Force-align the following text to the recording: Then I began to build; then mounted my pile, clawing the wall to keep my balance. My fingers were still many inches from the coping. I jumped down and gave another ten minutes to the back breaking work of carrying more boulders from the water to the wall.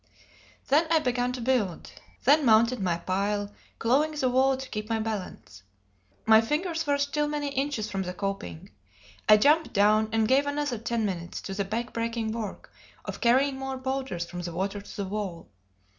Then 0.69 0.87
I 0.89 0.97
began 0.97 1.31
to 1.33 1.41
build; 1.41 1.91
then 2.23 2.43
mounted 2.43 2.79
my 2.79 2.97
pile, 2.97 3.53
clawing 3.77 4.13
the 4.13 4.29
wall 4.31 4.57
to 4.57 4.69
keep 4.69 4.89
my 4.89 4.99
balance. 4.99 5.61
My 6.25 6.41
fingers 6.41 6.87
were 6.87 6.97
still 6.97 7.27
many 7.27 7.49
inches 7.49 7.87
from 7.91 8.01
the 8.01 8.13
coping. 8.15 8.71
I 9.29 9.37
jumped 9.37 9.73
down 9.73 10.09
and 10.11 10.27
gave 10.27 10.47
another 10.47 10.79
ten 10.79 11.05
minutes 11.05 11.39
to 11.41 11.53
the 11.53 11.65
back 11.65 11.93
breaking 11.93 12.31
work 12.31 12.73
of 13.05 13.21
carrying 13.21 13.59
more 13.59 13.77
boulders 13.77 14.25
from 14.25 14.41
the 14.41 14.53
water 14.53 14.81
to 14.81 14.95
the 14.95 15.05
wall. 15.05 15.49